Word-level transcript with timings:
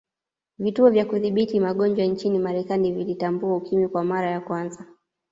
vituo 0.59 0.89
vya 0.89 1.05
Kudhibiti 1.05 1.59
magonjwa 1.59 2.05
nchini 2.05 2.39
marekani 2.39 2.91
vilitambua 2.91 3.55
ukimwi 3.55 3.87
kwa 3.87 4.03
mara 4.03 4.29
ya 4.31 4.41
kwanza 4.41 4.85